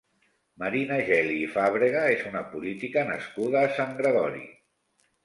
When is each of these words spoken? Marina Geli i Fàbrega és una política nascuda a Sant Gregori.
Marina 0.61 0.95
Geli 1.09 1.35
i 1.41 1.49
Fàbrega 1.57 2.01
és 2.13 2.23
una 2.29 2.41
política 2.53 3.05
nascuda 3.11 3.61
a 3.63 3.71
Sant 3.77 3.93
Gregori. 4.01 4.43